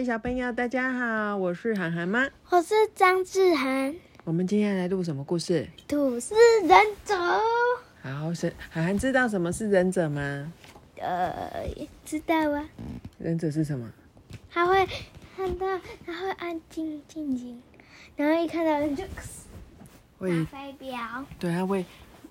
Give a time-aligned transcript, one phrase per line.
[0.00, 2.26] 位小朋友，大家好，我是涵涵妈。
[2.48, 5.68] 我是张志涵，我们今天来录什么故事？
[5.86, 6.70] 土司忍
[7.04, 7.14] 者。
[8.00, 10.50] 好，是涵涵知道什么是忍者吗？
[10.96, 11.68] 呃，
[12.02, 12.66] 知道啊，
[13.18, 13.92] 忍者是什么？
[14.50, 14.88] 他会
[15.36, 15.66] 看到，
[16.06, 17.60] 他会安静静静，
[18.16, 19.04] 然后一看到人就
[20.16, 20.96] 会打飞镖，
[21.38, 21.84] 对，他会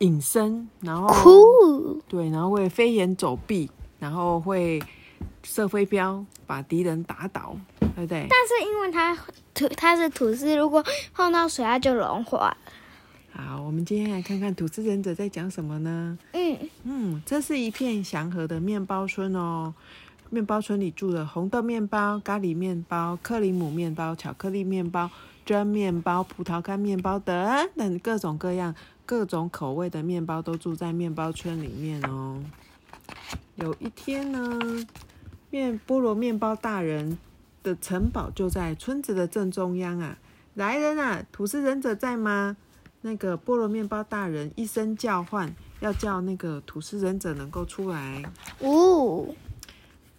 [0.00, 4.82] 隐身，然后酷，对，然后会飞檐走壁，然后会
[5.44, 8.26] 射飞镖把敌人打倒，对不对？
[8.28, 9.16] 但是因为它
[9.54, 12.56] 吐，它是吐司，如果碰到水，它就融化了。
[13.32, 16.18] 好，我们今天来看看吐司忍者在讲什么呢？
[16.32, 19.74] 嗯，嗯，这是一片祥和的面包村哦。
[20.30, 25.08] 面包村里住了红豆面包、咖喱面包、克里姆面包、巧克力面包、
[25.44, 28.74] 蒸面包、葡萄干面包等等各种各样、
[29.06, 32.42] 各种口味的面包都住在面包村里面哦。
[33.56, 34.58] 有一天呢，
[35.54, 37.16] 面菠萝面包大人
[37.62, 40.18] 的城堡就在村子的正中央啊！
[40.54, 42.56] 来人啊，土司忍者在吗？
[43.02, 48.24] 那个菠萝面包大人一声叫唤，要叫那个土司忍者能够出来。
[48.58, 49.28] 哦，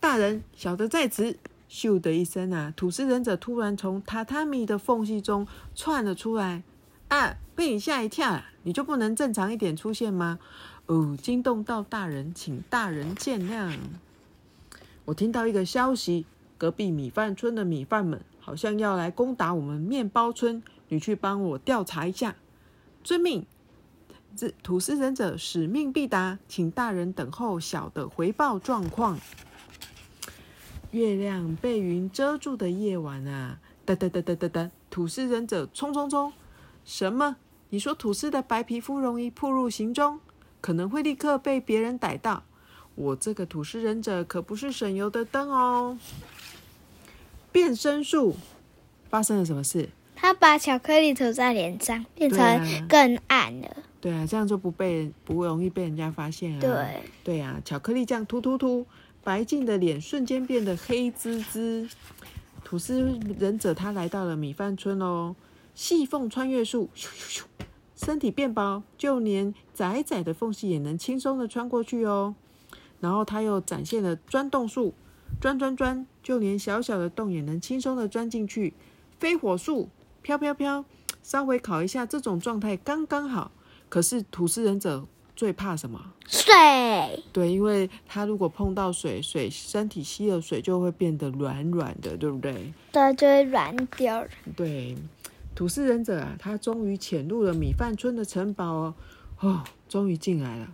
[0.00, 1.36] 大人，小的在此。
[1.70, 6.64] 咻的一声啊，土司忍者突然从榻榻米的缝隙中窜了出来。
[7.06, 8.50] 啊，被你吓一跳啊！
[8.64, 10.40] 你就不能正常一点出现吗？
[10.86, 13.78] 哦，惊动到大人，请大人见谅。
[15.06, 22.36] 我听到一个消息，隔壁米饭村的米饭们好像要来攻打我们面包村，你去帮我调查一下。
[23.02, 23.46] 遵命。
[24.36, 29.18] 这土司忍者使命必达，请大人等候小的回报状况。
[30.92, 36.32] 月亮被云遮住的夜晚啊，哒哒哒哒哒哒，土司忍者冲冲冲！
[36.84, 37.36] 什么？
[37.70, 40.20] 你说土司的白皮肤容易暴露行踪，
[40.60, 42.44] 可能会立刻被别人逮到。
[43.00, 45.96] 我这个吐司忍者可不是省油的灯哦。
[47.50, 48.36] 变身术
[49.08, 49.88] 发生了什么事？
[50.14, 53.76] 他把巧克力涂在脸上，变成更暗了。
[54.02, 56.60] 对啊，这样就不被不容易被人家发现啊。
[56.60, 58.86] 对，对啊，巧克力酱涂涂涂，
[59.24, 61.88] 白净的脸瞬间变得黑滋滋。
[62.62, 65.34] 吐司忍者他来到了米饭村哦，
[65.74, 67.42] 细缝穿越术，咻咻咻，
[67.96, 72.34] 身体变薄，就连窄窄的缝隙也能轻松的穿过去哦。
[73.00, 74.94] 然后他又展现了钻洞术，
[75.40, 78.74] 钻钻钻，就连小小的洞也能轻松的钻进去。
[79.18, 79.88] 飞火术，
[80.22, 80.84] 飘飘飘，
[81.22, 83.50] 稍微烤一下，这种状态刚刚好。
[83.88, 86.12] 可是土司忍者最怕什么？
[86.28, 86.52] 水，
[87.32, 92.72] 对，因为他如果碰到水，水身体吸了水就会变得软软的，对不对？
[92.92, 94.28] 对，就会软掉了。
[94.54, 94.96] 对，
[95.54, 98.94] 土司忍者啊，他终于潜入了米饭村的城堡哦，
[99.40, 100.68] 哦，终于进来了。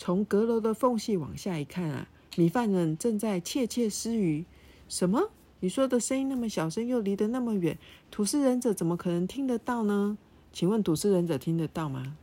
[0.00, 4.46] 从阁楼的缝隙往下一看啊，米饭人正在窃窃私语。
[4.88, 5.28] 什么？
[5.60, 7.76] 你说的声音那么小声，又离得那么远，
[8.10, 10.16] 土司忍者怎么可能听得到呢？
[10.54, 12.16] 请问土司忍者听得到吗？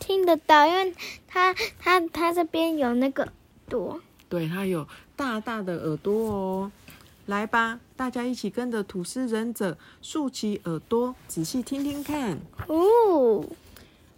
[0.00, 0.92] 听得到，因为
[1.28, 3.32] 他他他这边有那个
[3.68, 6.72] 朵，对，他有大大的耳朵哦。
[7.26, 12.40] 来吧，大家一起跟着土司忍者竖起耳朵，仔细听听看。
[12.66, 13.46] 哦，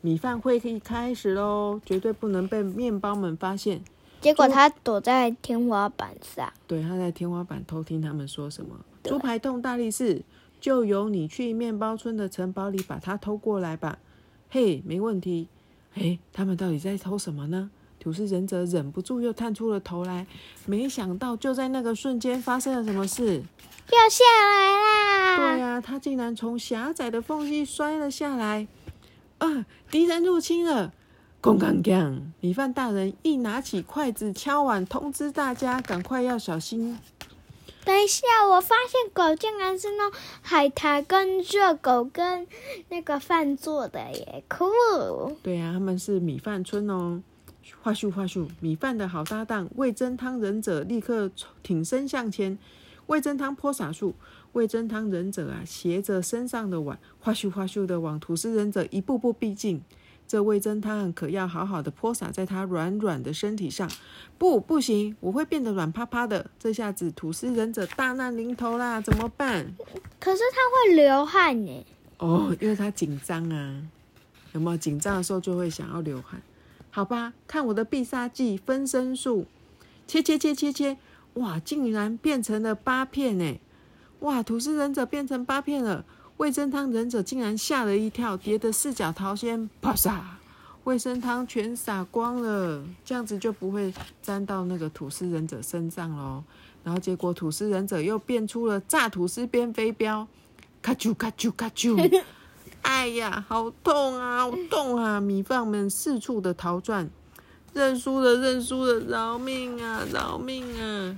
[0.07, 3.83] 米饭会议开始喽，绝对不能被面包们发现。
[4.21, 6.53] 结果他躲在天花板上。
[6.69, 8.79] 对，他在天花板偷听他们说什么。
[9.03, 10.23] 猪排洞大力士，
[10.61, 13.99] 就由你去面包村的城堡里把它偷过来吧。
[14.49, 15.49] 嘿，没问题。
[15.95, 17.69] 哎，他们到底在偷什么呢？
[17.99, 20.25] 土司忍者忍不住又探出了头来，
[20.67, 23.43] 没想到就在那个瞬间发生了什么事。
[23.89, 25.37] 掉下来啦！
[25.37, 28.69] 对呀、他竟然从狭窄的缝隙摔了下来。
[29.39, 30.93] 啊，敌人入侵了！
[31.41, 36.99] 公干干，米饭大人一拿起筷子敲碗，通知大家赶快要小心。
[37.85, 40.11] 等一下，我发现狗竟然是弄
[40.43, 42.47] 海苔跟热狗跟
[42.89, 45.37] 那个饭做的耶，酷！
[45.43, 47.23] 对呀、他们是米饭村哦。
[47.83, 51.31] 话咻话咻，米饭的好搭档味噌汤忍者立刻
[51.63, 52.59] 挺身向前，
[53.07, 54.15] 味噌汤泼洒术。
[54.57, 59.83] 味噌汤忍者啊，斜着身上的碗，哗咻哗咻的往吐司忍者一步步逼近。
[60.27, 63.89] 这味噌汤可要好好的泼洒在他软软的身体上。
[64.39, 66.51] 不，不行，我会变得软趴趴的。
[66.59, 69.75] 这下子吐司忍者大难临头啦，怎么办？
[70.19, 71.85] 可是他会流汗耶。
[72.17, 73.83] 哦，因为他紧张啊，
[74.55, 76.41] 有没有紧张的时候就会想要流汗？
[76.91, 79.45] 好吧，看我的必杀技分身术，
[80.07, 80.97] 切切切切切，
[81.35, 83.61] 哇，竟然变成了八片呢！
[84.27, 86.05] 哇，吐司忍者变成八片了，
[86.39, 90.19] 味噌汤忍者竟然吓了一跳，跌得四脚朝天，啪嚓，
[90.83, 96.43] 味噌汤全洒光了，这样子就不会沾到那个吐司忍者身上喽。
[96.83, 100.27] 然后结果吐司忍者又变出了炸吐司边飞镖，
[100.83, 102.25] 咔啾咔啾咔啾，
[102.83, 105.21] 哎呀，好痛啊，好痛啊！
[105.21, 107.09] 米饭们四处的逃窜，
[107.73, 111.17] 认输了，认输了，饶命啊，饶命啊！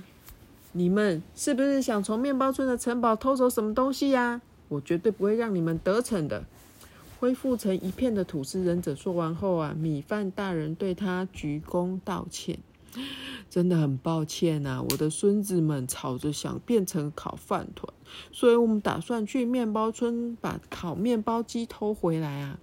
[0.71, 4.41] 你们是不是想从面包村的城堡偷走什么东西呀？
[4.67, 6.45] 我绝对不会让你们得逞的。
[7.19, 12.59] 恢复成一片的吐司忍者说完后啊，米饭大人对他鞠躬道歉。
[13.49, 17.91] 真的很抱歉呐，我的孙子们吵着想变成烤饭团，
[18.31, 22.59] 所以我们打算去面包村把烤面包机偷回来啊。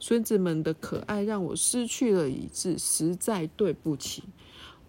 [0.00, 4.24] 孙子们的可爱让我失去了理智，实在对不起。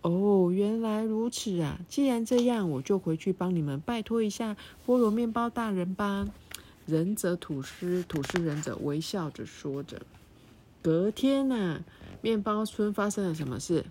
[0.03, 1.79] 哦，原来如此啊！
[1.87, 4.55] 既然这样，我就回去帮你们拜托一下
[4.85, 6.27] 菠萝面包大人吧。
[6.85, 10.01] 忍者吐司，吐司忍者微笑着说着。
[10.81, 11.79] 隔天呐，
[12.21, 13.85] 面包村发生了什么事？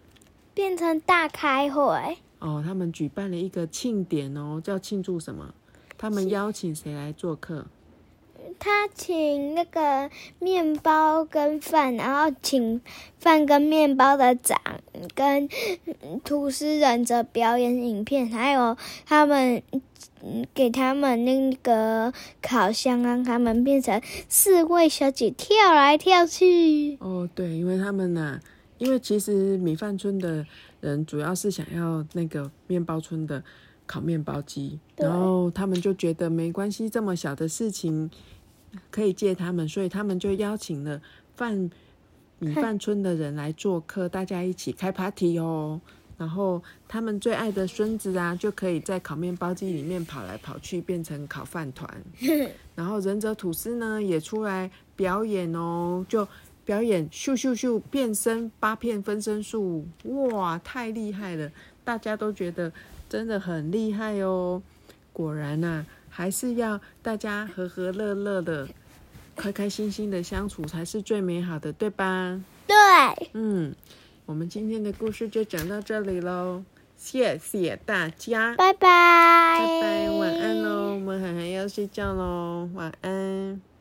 [0.53, 5.55] 变成大开会哦，他们举办了一个庆典哦，叫庆祝什么？
[5.97, 7.65] 他们邀请谁来做客？
[8.63, 12.81] 他请那个面包跟饭，然后请
[13.19, 14.57] 饭跟面包的长
[15.17, 15.49] 跟
[16.23, 19.61] 吐司忍者表演影片，还有他们
[20.55, 26.97] 给他们那个烤箱，让他们变成四位小姐跳来跳去。
[27.01, 28.41] 哦，对，因为他们呢。
[28.79, 30.45] 因为其实米饭村的
[30.81, 33.41] 人主要是想要那个面包村的
[33.87, 38.11] 烤面包机，然后他们就觉得没关系，这么小的事情
[38.91, 41.01] 可以借他们，所以他们就邀请了
[41.35, 41.71] 饭
[42.39, 45.81] 米饭村的人来做客，大家一起开 party 哦。
[46.19, 51.89] 然后他们最爱的孙子啊，就可以在烤面包机里面跑来跑去，变成烤饭团。
[52.77, 56.27] 然后忍者吐司呢也出来表演哦，就。
[56.65, 61.51] 表演咻咻咻变身八片分身术，哇，太厉害了！
[61.83, 62.73] 大家都觉得
[63.09, 64.63] 真的很厉害哦。
[65.13, 68.69] 果然呐，还是要大家和和乐乐的、
[69.35, 72.39] 开开心心的相处才是最美好的，对吧？
[72.67, 72.77] 对。
[73.33, 73.75] 嗯，
[74.27, 76.63] 我们今天的故事就讲到这里喽，
[76.99, 83.72] 谢谢大家，拜拜，拜拜，晚安喽，我们涵涵要睡觉喽，晚安。